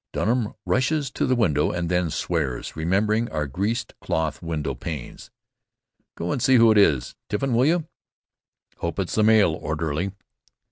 [0.13, 5.29] Dunham rushes to the window and then swears, remembering our greased cloth window panes.
[6.15, 7.87] "Go and see who it is, Tiffin, will you?
[8.77, 10.11] Hope it's the mail orderly."